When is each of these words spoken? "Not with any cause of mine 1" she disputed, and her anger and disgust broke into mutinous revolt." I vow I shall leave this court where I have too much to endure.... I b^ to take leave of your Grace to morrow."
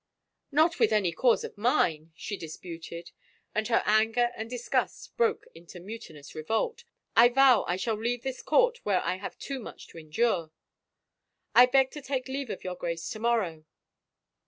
"Not 0.51 0.79
with 0.79 0.91
any 0.91 1.11
cause 1.11 1.43
of 1.43 1.59
mine 1.59 2.05
1" 2.05 2.13
she 2.15 2.35
disputed, 2.35 3.11
and 3.53 3.67
her 3.67 3.83
anger 3.85 4.31
and 4.35 4.49
disgust 4.49 5.15
broke 5.15 5.45
into 5.53 5.79
mutinous 5.79 6.33
revolt." 6.33 6.85
I 7.15 7.29
vow 7.29 7.65
I 7.67 7.75
shall 7.75 7.93
leave 7.93 8.23
this 8.23 8.41
court 8.41 8.79
where 8.83 9.03
I 9.03 9.17
have 9.17 9.37
too 9.37 9.59
much 9.59 9.85
to 9.89 9.99
endure.... 9.99 10.49
I 11.53 11.67
b^ 11.67 11.87
to 11.91 12.01
take 12.01 12.27
leave 12.27 12.49
of 12.49 12.63
your 12.63 12.75
Grace 12.75 13.07
to 13.11 13.19
morrow." 13.19 13.63